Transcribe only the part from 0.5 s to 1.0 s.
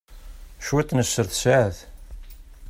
Cwiṭ n